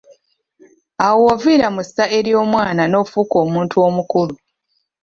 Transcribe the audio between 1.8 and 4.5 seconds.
ssa ery'omwana nofuuka omuntu omukulu.